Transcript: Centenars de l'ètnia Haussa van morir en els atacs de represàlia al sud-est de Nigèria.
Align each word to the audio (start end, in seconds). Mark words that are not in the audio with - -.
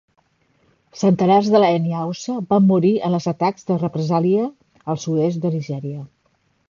Centenars 1.01 1.49
de 1.55 1.59
l'ètnia 1.63 1.99
Haussa 2.05 2.37
van 2.53 2.65
morir 2.71 2.93
en 3.09 3.17
els 3.19 3.29
atacs 3.33 3.67
de 3.71 3.77
represàlia 3.83 4.49
al 4.95 5.01
sud-est 5.05 5.43
de 5.45 5.53
Nigèria. 5.59 6.01